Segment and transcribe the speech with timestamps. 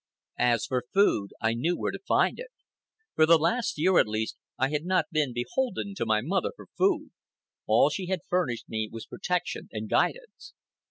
[0.39, 2.49] As for food, I knew where to find it.
[3.13, 6.65] For the last year at least I had not been beholden to my mother for
[6.75, 7.11] food.
[7.67, 10.55] All she had furnished me was protection and guidance.